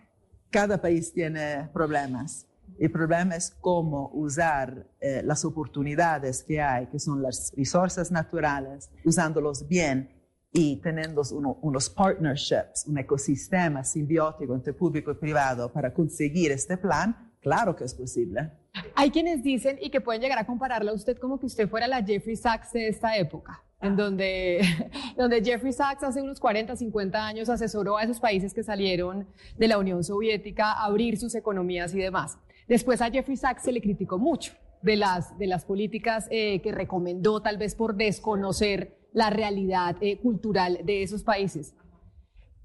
Cada 0.50 0.82
país 0.82 1.12
tiene 1.13 1.70
problemas. 1.74 2.48
El 2.80 2.92
problema 2.92 3.36
es 3.36 3.56
cómo 3.60 4.12
usar 4.13 4.88
eh, 5.00 5.22
las 5.24 5.44
oportunidades 5.46 6.44
que 6.44 6.62
hay, 6.62 6.88
que 6.88 7.00
son 7.00 7.22
las 7.22 7.51
resources 7.58 8.12
naturales, 8.12 8.89
usándolos 9.04 9.68
bien 9.68 10.10
y 10.54 10.77
teniendo 10.77 11.22
uno, 11.32 11.58
unos 11.62 11.89
partnerships, 11.89 12.86
un 12.88 12.98
ecosistema 12.98 13.84
simbiótico 13.84 14.54
entre 14.54 14.74
público 14.74 15.12
y 15.12 15.16
privado 15.16 15.72
para 15.72 15.94
conseguir 15.94 16.51
este 16.51 16.77
plan, 16.77 17.34
claro 17.42 17.75
que 17.75 17.84
es 17.84 17.94
posible. 17.94 18.51
Hay 18.96 19.10
quienes 19.10 19.44
dicen 19.44 19.77
y 19.82 19.89
que 19.89 20.01
pueden 20.01 20.22
llegar 20.22 20.38
a 20.38 20.46
compararla 20.46 20.92
a 20.92 20.94
usted 20.94 21.18
como 21.18 21.39
que 21.39 21.48
usted 21.48 21.68
fuera 21.68 21.88
la 21.88 22.04
Jeffrey 22.04 22.36
Sachs 22.36 22.74
de 22.74 22.88
esta 22.88 23.18
época 23.18 23.63
en 23.81 23.96
donde, 23.96 24.62
donde 25.17 25.43
Jeffrey 25.43 25.74
Sachs 25.74 26.03
hace 26.03 26.22
unos 26.22 26.39
40, 26.39 26.75
50 26.75 27.25
años 27.25 27.50
asesoró 27.50 27.98
a 27.98 28.03
esos 28.03 28.19
países 28.19 28.53
que 28.53 28.63
salieron 28.63 29.27
de 29.57 29.67
la 29.67 29.77
Unión 29.77 30.03
Soviética 30.03 30.74
a 30.74 30.86
abrir 30.86 31.17
sus 31.17 31.36
economías 31.36 31.93
y 31.93 32.00
demás. 32.00 32.38
Después 32.67 33.01
a 33.01 33.10
Jeffrey 33.10 33.38
Sachs 33.38 33.63
se 33.63 33.72
le 33.72 33.81
criticó 33.81 34.17
mucho 34.17 34.53
de 34.81 34.96
las, 34.96 35.38
de 35.38 35.48
las 35.48 35.65
políticas 35.65 36.27
eh, 36.29 36.62
que 36.62 36.72
recomendó, 36.72 37.41
tal 37.41 37.57
vez 37.57 37.75
por 37.75 37.96
desconocer 37.96 38.98
la 39.13 39.29
realidad 39.29 39.96
eh, 40.01 40.17
cultural 40.17 40.79
de 40.84 41.03
esos 41.03 41.24
países. 41.24 41.75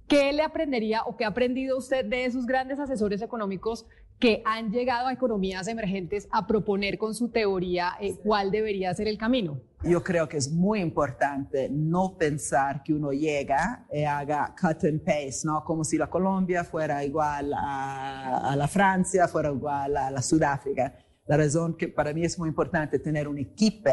¿Qué 0.09 0.33
le 0.33 0.43
aprendería 0.43 1.03
o 1.05 1.17
qué 1.17 1.25
ha 1.25 1.29
aprendido 1.29 1.79
usted 1.79 2.05
de 2.05 2.25
esos 2.25 2.47
grandes 2.47 2.79
asesores 2.79 3.23
económicos 3.23 3.87
que 4.19 4.43
han 4.45 4.71
llegado 4.71 5.09
a 5.09 5.13
economías 5.13 5.67
emergentes 5.69 6.29
a 6.31 6.47
proponer 6.47 6.99
con 6.99 7.15
su 7.15 7.31
teoría 7.31 7.93
eh, 8.01 8.17
cuál 8.23 8.51
debería 8.51 8.93
ser 8.95 9.09
el 9.09 9.19
camino? 9.19 9.61
Yo 9.85 10.01
creo 10.01 10.29
que 10.29 10.37
es 10.37 10.49
muy 10.49 10.81
importante 10.81 11.69
no 11.69 12.17
pensar 12.17 12.85
que 12.85 12.95
uno 12.95 13.11
llega 13.11 13.85
y 13.93 14.05
haga 14.05 14.55
cut 14.59 14.85
and 14.85 15.03
paste, 15.03 15.45
¿no? 15.45 15.65
Como 15.65 15.83
si 15.83 15.99
la 15.99 16.09
Colombia 16.09 16.63
fuera 16.63 17.05
igual 17.05 17.53
a, 17.53 18.53
a 18.53 18.55
la 18.55 18.69
Francia, 18.69 19.27
fuera 19.27 19.51
igual 19.51 19.97
a 19.97 20.09
la 20.13 20.23
Sudáfrica. 20.23 20.95
La 21.27 21.37
razón 21.37 21.77
que 21.77 21.89
para 21.89 22.13
mí 22.13 22.25
es 22.25 22.39
muy 22.39 22.49
importante 22.49 23.01
tener 23.01 23.27
un 23.27 23.39
equipo 23.39 23.91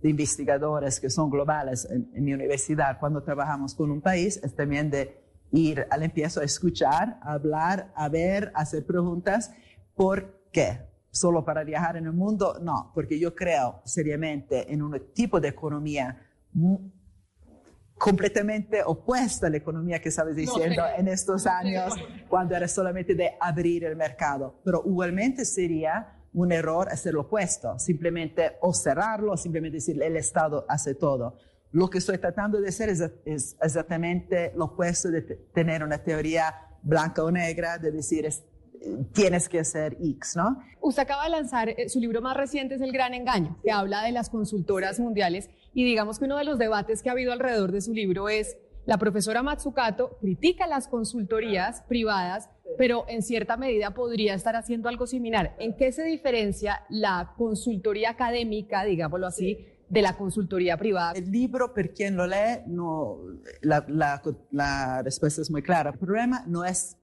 de 0.00 0.08
investigadores 0.08 1.00
que 1.00 1.10
son 1.10 1.28
globales 1.28 1.88
en, 1.90 2.08
en 2.14 2.24
mi 2.24 2.32
universidad 2.32 3.00
cuando 3.00 3.20
trabajamos 3.24 3.74
con 3.74 3.90
un 3.90 4.00
país 4.00 4.40
es 4.44 4.54
también 4.54 4.90
de 4.90 5.24
ir 5.50 5.86
al 5.90 6.04
empiezo 6.04 6.40
a 6.40 6.44
escuchar, 6.44 7.18
a 7.20 7.32
hablar, 7.32 7.92
a 7.96 8.08
ver, 8.08 8.52
a 8.54 8.60
hacer 8.60 8.86
preguntas. 8.86 9.50
¿Por 9.96 10.48
qué? 10.52 10.91
Solo 11.12 11.44
para 11.44 11.62
viajar 11.62 11.98
en 11.98 12.06
el 12.06 12.12
mundo, 12.12 12.58
no, 12.62 12.90
porque 12.94 13.20
yo 13.20 13.34
creo 13.34 13.82
seriamente 13.84 14.72
en 14.72 14.82
un 14.82 15.12
tipo 15.12 15.38
de 15.40 15.48
economía 15.48 16.26
completamente 17.98 18.82
opuesta 18.82 19.46
a 19.46 19.50
la 19.50 19.58
economía 19.58 20.00
que 20.00 20.08
estabas 20.08 20.34
diciendo 20.34 20.82
en 20.96 21.08
estos 21.08 21.46
años, 21.46 21.94
cuando 22.28 22.56
era 22.56 22.66
solamente 22.66 23.14
de 23.14 23.32
abrir 23.38 23.84
el 23.84 23.94
mercado. 23.94 24.60
Pero 24.64 24.82
igualmente 24.86 25.44
sería 25.44 26.18
un 26.32 26.50
error 26.50 26.88
hacer 26.88 27.12
lo 27.12 27.20
opuesto, 27.20 27.78
simplemente 27.78 28.56
o 28.62 28.72
cerrarlo, 28.72 29.32
o 29.32 29.36
simplemente 29.36 29.76
decir 29.76 30.02
el 30.02 30.16
Estado 30.16 30.64
hace 30.66 30.94
todo. 30.94 31.36
Lo 31.72 31.90
que 31.90 31.98
estoy 31.98 32.16
tratando 32.18 32.58
de 32.60 32.68
hacer 32.68 32.88
es, 32.88 33.00
es 33.26 33.56
exactamente 33.60 34.52
lo 34.56 34.64
opuesto 34.64 35.10
de 35.10 35.22
tener 35.52 35.84
una 35.84 35.98
teoría 35.98 36.54
blanca 36.82 37.22
o 37.22 37.30
negra, 37.30 37.78
de 37.78 37.92
decir 37.92 38.26
tienes 39.12 39.48
que 39.48 39.60
hacer 39.60 39.96
X, 40.00 40.36
¿no? 40.36 40.62
Usted 40.80 41.02
acaba 41.02 41.24
de 41.24 41.30
lanzar, 41.30 41.68
eh, 41.68 41.88
su 41.88 42.00
libro 42.00 42.20
más 42.20 42.36
reciente 42.36 42.74
es 42.74 42.80
El 42.80 42.92
Gran 42.92 43.14
Engaño, 43.14 43.58
que 43.62 43.70
habla 43.70 44.02
de 44.02 44.12
las 44.12 44.30
consultoras 44.30 44.98
mundiales 44.98 45.50
y 45.74 45.84
digamos 45.84 46.18
que 46.18 46.24
uno 46.24 46.36
de 46.36 46.44
los 46.44 46.58
debates 46.58 47.02
que 47.02 47.08
ha 47.08 47.12
habido 47.12 47.32
alrededor 47.32 47.72
de 47.72 47.80
su 47.80 47.92
libro 47.92 48.28
es, 48.28 48.56
la 48.84 48.98
profesora 48.98 49.44
Matsukato 49.44 50.18
critica 50.20 50.66
las 50.66 50.88
consultorías 50.88 51.82
privadas, 51.82 52.50
pero 52.76 53.04
en 53.08 53.22
cierta 53.22 53.56
medida 53.56 53.94
podría 53.94 54.34
estar 54.34 54.56
haciendo 54.56 54.88
algo 54.88 55.06
similar. 55.06 55.54
¿En 55.60 55.76
qué 55.76 55.92
se 55.92 56.02
diferencia 56.02 56.82
la 56.88 57.32
consultoría 57.36 58.10
académica, 58.10 58.82
digámoslo 58.82 59.28
así, 59.28 59.68
de 59.88 60.02
la 60.02 60.16
consultoría 60.16 60.76
privada? 60.78 61.12
El 61.12 61.30
libro, 61.30 61.72
per 61.72 61.92
quien 61.92 62.16
lo 62.16 62.26
lee, 62.26 62.62
no, 62.66 63.18
la, 63.60 63.84
la, 63.86 64.20
la 64.50 65.02
respuesta 65.02 65.42
es 65.42 65.50
muy 65.50 65.62
clara. 65.62 65.90
El 65.90 65.98
problema 66.00 66.42
no 66.48 66.64
es 66.64 66.96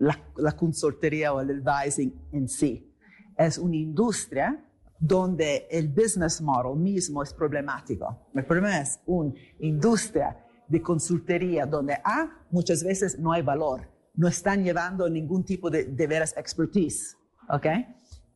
la, 0.00 0.18
la 0.36 0.52
consultoría 0.52 1.32
o 1.32 1.40
el 1.40 1.62
advising 1.64 2.12
en 2.32 2.48
sí. 2.48 2.92
Es 3.36 3.56
una 3.56 3.76
industria 3.76 4.62
donde 4.98 5.66
el 5.70 5.88
business 5.88 6.40
model 6.42 6.76
mismo 6.76 7.22
es 7.22 7.32
problemático. 7.32 8.28
El 8.34 8.44
problema 8.44 8.80
es 8.80 9.00
una 9.06 9.32
industria 9.60 10.44
de 10.68 10.82
consultoría 10.82 11.66
donde 11.66 11.94
A, 12.04 12.30
muchas 12.50 12.84
veces 12.84 13.18
no 13.18 13.32
hay 13.32 13.42
valor, 13.42 13.88
no 14.14 14.28
están 14.28 14.62
llevando 14.62 15.08
ningún 15.08 15.44
tipo 15.44 15.70
de, 15.70 15.84
de 15.84 16.06
veras 16.06 16.34
expertise. 16.36 17.16
¿okay? 17.48 17.86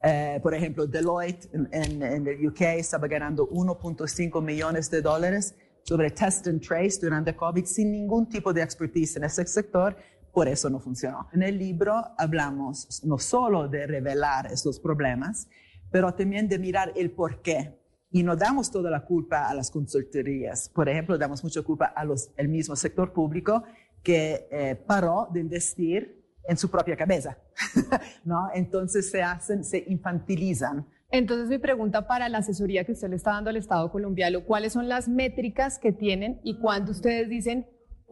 Eh, 0.02 0.40
por 0.42 0.54
ejemplo, 0.54 0.86
Deloitte 0.86 1.48
en, 1.52 1.68
en, 1.70 2.02
en, 2.02 2.26
el 2.26 2.46
UK 2.48 2.60
estaba 2.78 3.06
ganando 3.08 3.48
1.5 3.48 4.42
millones 4.42 4.90
de 4.90 5.00
dólares 5.00 5.54
sobre 5.82 6.10
test 6.10 6.46
and 6.46 6.60
trace 6.60 6.98
durante 7.00 7.36
COVID 7.36 7.64
sin 7.66 7.92
ningún 7.92 8.28
tipo 8.28 8.52
de 8.52 8.62
expertise 8.62 9.16
en 9.16 9.24
ese 9.24 9.46
sector 9.46 9.96
por 10.34 10.48
eso 10.48 10.68
no 10.68 10.80
funcionó. 10.80 11.28
En 11.32 11.42
el 11.42 11.56
libro 11.58 11.94
hablamos 12.18 13.02
no 13.04 13.18
solo 13.18 13.68
de 13.68 13.86
revelar 13.86 14.46
estos 14.52 14.80
problemas, 14.80 15.48
pero 15.90 16.12
también 16.12 16.48
de 16.48 16.58
mirar 16.58 16.92
el 16.96 17.12
por 17.12 17.40
qué. 17.40 17.78
Y 18.10 18.22
no 18.22 18.36
damos 18.36 18.70
toda 18.70 18.90
la 18.90 19.04
culpa 19.04 19.48
a 19.48 19.54
las 19.54 19.70
consultorías. 19.70 20.68
Por 20.68 20.88
ejemplo, 20.88 21.16
damos 21.16 21.42
mucha 21.42 21.62
culpa 21.62 21.94
al 21.96 22.48
mismo 22.48 22.76
sector 22.76 23.12
público 23.12 23.62
que 24.02 24.48
eh, 24.50 24.74
paró 24.86 25.28
de 25.32 25.40
investir 25.40 26.24
en 26.48 26.56
su 26.56 26.70
propia 26.70 26.96
cabeza. 26.96 27.38
¿no? 28.24 28.48
Entonces 28.54 29.10
se 29.10 29.22
hacen, 29.22 29.64
se 29.64 29.84
infantilizan. 29.86 30.86
Entonces 31.10 31.48
mi 31.48 31.58
pregunta 31.58 32.08
para 32.08 32.28
la 32.28 32.38
asesoría 32.38 32.84
que 32.84 32.92
usted 32.92 33.08
le 33.08 33.16
está 33.16 33.30
dando 33.30 33.50
al 33.50 33.56
Estado 33.56 33.90
colombiano, 33.90 34.44
¿cuáles 34.44 34.72
son 34.72 34.88
las 34.88 35.08
métricas 35.08 35.78
que 35.78 35.92
tienen 35.92 36.40
y 36.42 36.58
cuándo 36.58 36.90
ustedes 36.90 37.28
dicen 37.28 37.66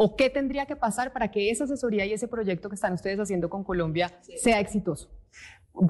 ¿O 0.04 0.16
qué 0.16 0.28
tendría 0.28 0.66
que 0.66 0.74
pasar 0.74 1.12
para 1.12 1.30
que 1.30 1.48
esa 1.48 1.62
asesoría 1.62 2.04
y 2.04 2.12
ese 2.12 2.26
proyecto 2.26 2.68
que 2.68 2.74
están 2.74 2.92
ustedes 2.92 3.20
haciendo 3.20 3.48
con 3.48 3.62
Colombia 3.62 4.10
sea 4.36 4.58
exitoso? 4.58 5.08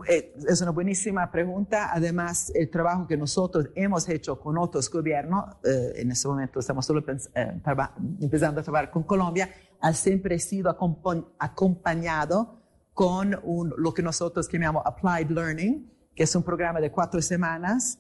Eh, 0.06 0.34
es 0.46 0.60
una 0.60 0.70
buenísima 0.70 1.30
pregunta. 1.30 1.90
Además, 1.90 2.52
el 2.54 2.68
trabajo 2.68 3.06
que 3.06 3.16
nosotros 3.16 3.70
hemos 3.74 4.06
hecho 4.10 4.38
con 4.38 4.58
otros 4.58 4.90
gobiernos, 4.90 5.56
eh, 5.64 5.94
en 5.96 6.10
este 6.10 6.28
momento 6.28 6.60
estamos 6.60 6.84
solo 6.84 7.02
eh, 7.08 7.60
empezando 8.20 8.60
a 8.60 8.62
trabajar 8.62 8.90
con 8.90 9.02
Colombia, 9.04 9.48
ha 9.80 9.94
siempre 9.94 10.38
sido 10.38 10.68
acompañado 11.38 12.60
con 12.92 13.40
un, 13.42 13.72
lo 13.78 13.94
que 13.94 14.02
nosotros 14.02 14.46
llamamos 14.52 14.82
Applied 14.84 15.30
Learning, 15.30 15.90
que 16.14 16.24
es 16.24 16.36
un 16.36 16.42
programa 16.42 16.82
de 16.82 16.90
cuatro 16.90 17.22
semanas, 17.22 17.98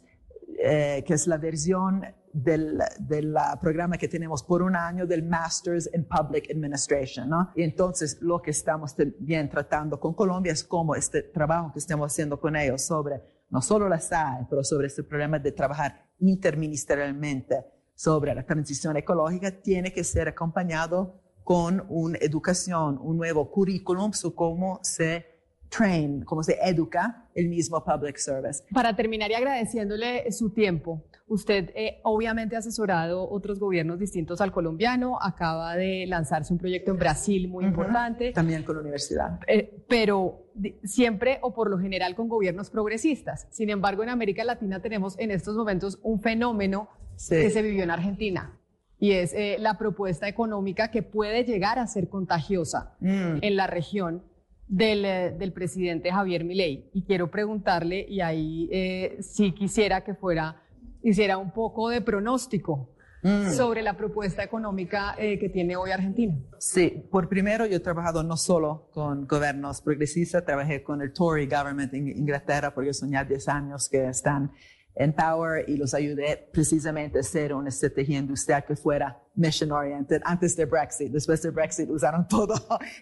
que 0.58 1.04
es 1.08 1.26
la 1.26 1.38
versión 1.38 2.04
del, 2.32 2.80
del 2.98 3.34
programa 3.60 3.98
que 3.98 4.08
tenemos 4.08 4.42
por 4.42 4.62
un 4.62 4.76
año 4.76 5.06
del 5.06 5.22
Masters 5.22 5.90
in 5.94 6.04
Public 6.04 6.50
Administration, 6.50 7.28
¿no? 7.28 7.50
Y 7.54 7.62
entonces 7.62 8.18
lo 8.20 8.40
que 8.40 8.50
estamos 8.50 8.94
bien 9.18 9.48
tratando 9.48 9.98
con 10.00 10.14
Colombia 10.14 10.52
es 10.52 10.64
cómo 10.64 10.94
este 10.94 11.22
trabajo 11.22 11.72
que 11.72 11.78
estamos 11.78 12.12
haciendo 12.12 12.40
con 12.40 12.56
ellos 12.56 12.82
sobre 12.82 13.20
no 13.50 13.60
solo 13.60 13.88
la 13.88 14.00
SAE, 14.00 14.46
pero 14.48 14.64
sobre 14.64 14.86
este 14.86 15.02
problema 15.02 15.38
de 15.38 15.52
trabajar 15.52 16.06
interministerialmente 16.20 17.66
sobre 17.94 18.34
la 18.34 18.44
transición 18.44 18.96
ecológica, 18.96 19.50
tiene 19.50 19.92
que 19.92 20.02
ser 20.02 20.28
acompañado 20.28 21.20
con 21.44 21.84
una 21.88 22.18
educación, 22.18 22.98
un 23.00 23.18
nuevo 23.18 23.50
currículum 23.50 24.12
sobre 24.12 24.36
cómo 24.36 24.80
se 24.82 25.31
train, 25.72 26.22
cómo 26.24 26.42
se 26.42 26.58
educa 26.62 27.26
el 27.34 27.48
mismo 27.48 27.82
public 27.82 28.16
service. 28.16 28.62
Para 28.72 28.94
terminar 28.94 29.30
y 29.30 29.34
agradeciéndole 29.34 30.30
su 30.30 30.50
tiempo, 30.50 31.02
usted 31.26 31.70
eh, 31.74 32.00
obviamente 32.02 32.56
ha 32.56 32.58
asesorado 32.58 33.28
otros 33.28 33.58
gobiernos 33.58 33.98
distintos 33.98 34.40
al 34.40 34.52
colombiano, 34.52 35.18
acaba 35.20 35.74
de 35.76 36.06
lanzarse 36.06 36.52
un 36.52 36.58
proyecto 36.58 36.90
en 36.90 36.98
Brasil 36.98 37.48
muy 37.48 37.64
importante. 37.64 38.32
También 38.32 38.62
con 38.64 38.76
la 38.76 38.82
universidad. 38.82 39.40
Eh, 39.46 39.82
pero 39.88 40.46
siempre 40.84 41.38
o 41.40 41.54
por 41.54 41.70
lo 41.70 41.78
general 41.78 42.14
con 42.14 42.28
gobiernos 42.28 42.70
progresistas. 42.70 43.46
Sin 43.50 43.70
embargo, 43.70 44.02
en 44.02 44.10
América 44.10 44.44
Latina 44.44 44.82
tenemos 44.82 45.18
en 45.18 45.30
estos 45.30 45.56
momentos 45.56 45.98
un 46.02 46.20
fenómeno 46.20 46.88
que 47.28 47.50
se 47.50 47.62
vivió 47.62 47.82
en 47.82 47.90
Argentina. 47.90 48.58
Y 48.98 49.12
es 49.12 49.32
eh, 49.32 49.56
la 49.58 49.78
propuesta 49.78 50.28
económica 50.28 50.92
que 50.92 51.02
puede 51.02 51.44
llegar 51.44 51.80
a 51.80 51.86
ser 51.88 52.08
contagiosa 52.08 52.94
mm. 53.00 53.38
en 53.40 53.56
la 53.56 53.66
región 53.66 54.22
del, 54.68 55.02
del, 55.38 55.52
presidente 55.52 56.10
Javier 56.10 56.44
Milei. 56.44 56.90
Y 56.94 57.02
quiero 57.02 57.30
preguntarle, 57.30 58.06
y 58.08 58.20
ahí 58.20 58.68
sí 59.20 59.52
quisiera 59.52 60.02
que 60.02 60.14
fuera 60.14 60.62
hiciera 61.02 61.36
un 61.38 61.50
poco 61.50 61.88
de 61.88 62.00
pronóstico. 62.00 62.88
sobre 63.54 63.82
la 63.82 63.96
propuesta 63.96 64.42
económica 64.42 65.14
eh, 65.16 65.38
que 65.38 65.48
tiene 65.48 65.76
hoy 65.76 65.92
Argentina. 65.92 66.34
Sí, 66.58 67.06
por 67.08 67.28
primero 67.28 67.64
yo 67.66 67.76
he 67.76 67.78
trabajado 67.78 68.24
no 68.24 68.36
solo 68.36 68.88
con 68.90 69.28
gobiernos 69.28 69.80
progresistas, 69.80 70.44
trabajé 70.44 70.82
con 70.82 71.00
el 71.02 71.12
Tory 71.12 71.46
government 71.46 71.94
en 71.94 72.08
Inglaterra 72.08 72.74
porque 72.74 72.92
son 72.92 73.12
ya 73.12 73.22
10 73.22 73.48
años 73.48 73.88
que 73.88 74.08
están 74.08 74.50
en 74.94 75.12
Power 75.12 75.64
y 75.68 75.76
los 75.76 75.94
ayudé 75.94 76.48
precisamente 76.52 77.18
a 77.18 77.20
hacer 77.20 77.54
una 77.54 77.70
estrategia 77.70 78.18
industrial 78.18 78.64
que 78.64 78.76
fuera 78.76 79.18
mission 79.34 79.72
oriented 79.72 80.20
antes 80.24 80.54
de 80.56 80.66
Brexit. 80.66 81.10
Después 81.10 81.40
de 81.42 81.50
Brexit 81.50 81.88
usaron 81.88 82.28
todo 82.28 82.54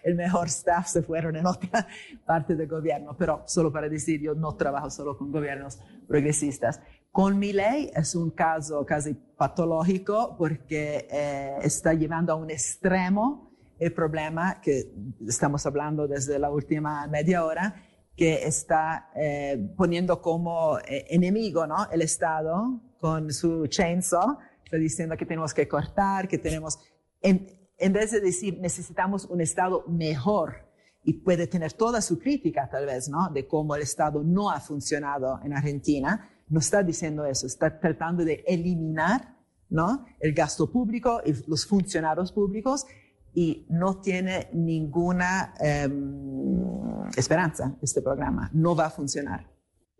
el 0.03 0.15
mejor 0.15 0.47
staff, 0.47 0.87
se 0.87 1.03
fueron 1.03 1.35
en 1.35 1.45
otra 1.45 1.87
parte 2.25 2.55
del 2.55 2.67
gobierno. 2.67 3.15
Pero 3.17 3.43
solo 3.45 3.71
para 3.71 3.89
decir, 3.89 4.21
yo 4.21 4.33
no 4.33 4.55
trabajo 4.55 4.89
solo 4.89 5.17
con 5.17 5.31
gobiernos 5.31 5.79
progresistas. 6.07 6.79
Con 7.11 7.37
mi 7.37 7.51
ley 7.51 7.91
es 7.93 8.15
un 8.15 8.31
caso 8.31 8.85
casi 8.85 9.13
patológico 9.13 10.35
porque 10.37 11.07
eh, 11.11 11.57
está 11.61 11.93
llevando 11.93 12.31
a 12.31 12.35
un 12.35 12.49
extremo 12.49 13.51
el 13.79 13.91
problema 13.91 14.61
que 14.61 14.93
estamos 15.27 15.65
hablando 15.65 16.07
desde 16.07 16.39
la 16.39 16.49
última 16.51 17.05
media 17.07 17.43
hora 17.43 17.75
que 18.15 18.45
está 18.45 19.09
eh, 19.15 19.73
poniendo 19.77 20.21
como 20.21 20.77
eh, 20.79 21.05
enemigo 21.09 21.65
¿no? 21.65 21.89
el 21.91 22.01
Estado 22.01 22.81
con 22.99 23.31
su 23.31 23.67
chainsaw, 23.67 24.37
está 24.63 24.77
diciendo 24.77 25.17
que 25.17 25.25
tenemos 25.25 25.53
que 25.53 25.67
cortar, 25.67 26.27
que 26.27 26.37
tenemos, 26.37 26.79
en, 27.21 27.47
en 27.77 27.93
vez 27.93 28.11
de 28.11 28.21
decir 28.21 28.59
necesitamos 28.59 29.25
un 29.25 29.41
Estado 29.41 29.83
mejor, 29.87 30.71
y 31.03 31.13
puede 31.13 31.47
tener 31.47 31.73
toda 31.73 32.01
su 32.01 32.19
crítica 32.19 32.69
tal 32.69 32.85
vez, 32.85 33.09
¿no? 33.09 33.29
De 33.29 33.47
cómo 33.47 33.75
el 33.75 33.81
Estado 33.81 34.23
no 34.23 34.51
ha 34.51 34.59
funcionado 34.59 35.39
en 35.43 35.53
Argentina, 35.53 36.29
no 36.49 36.59
está 36.59 36.83
diciendo 36.83 37.25
eso, 37.25 37.47
está 37.47 37.79
tratando 37.79 38.23
de 38.23 38.43
eliminar, 38.47 39.35
¿no? 39.69 40.05
El 40.19 40.33
gasto 40.33 40.71
público 40.71 41.21
y 41.25 41.33
los 41.47 41.65
funcionarios 41.65 42.31
públicos 42.31 42.85
y 43.33 43.65
no 43.69 44.01
tiene 44.01 44.49
ninguna 44.53 45.53
em, 45.59 47.09
esperanza 47.15 47.75
este 47.81 48.01
programa. 48.01 48.49
No 48.53 48.75
va 48.75 48.87
a 48.87 48.89
funcionar. 48.89 49.49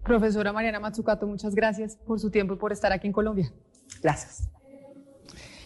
Profesora 0.03 0.51
Mariana 0.51 0.79
Matsukato, 0.79 1.27
muchas 1.27 1.53
gracias 1.53 1.95
por 1.95 2.19
su 2.19 2.31
tiempo 2.31 2.55
y 2.55 2.57
por 2.57 2.71
estar 2.71 2.91
aquí 2.91 3.07
en 3.07 3.13
Colombia. 3.13 3.51
Gracias. 4.01 4.49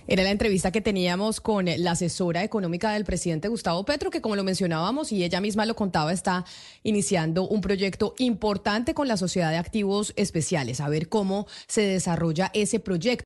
Era 0.08 0.22
la 0.22 0.30
entrevista 0.30 0.72
que 0.72 0.82
teníamos 0.82 1.42
con 1.42 1.66
la 1.66 1.92
asesora 1.92 2.44
económica 2.44 2.92
del 2.92 3.06
presidente 3.06 3.48
Gustavo 3.48 3.86
Petro, 3.86 4.12
que 4.12 4.22
como 4.22 4.36
lo 4.36 4.44
mencionábamos 4.44 5.12
y 5.12 5.24
ella 5.24 5.42
misma 5.42 5.66
lo 5.66 5.76
contaba, 5.76 6.14
está 6.14 6.46
iniciando 6.84 7.48
un 7.48 7.62
proyecto 7.62 8.14
importante 8.20 8.94
con 8.94 9.08
la 9.08 9.18
Sociedad 9.18 9.50
de 9.50 9.58
Activos 9.58 10.14
Especiales. 10.16 10.80
A 10.80 10.90
ver 10.90 11.10
cómo 11.10 11.48
se 11.68 11.82
desarrolla 11.82 12.52
ese 12.54 12.80
proyecto. 12.80 13.26